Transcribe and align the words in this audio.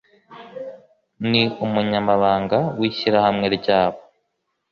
ni 1.29 1.43
umunyamabanga 1.65 2.57
w’ishyirahamwe 2.79 3.47
ryabo 3.57 3.99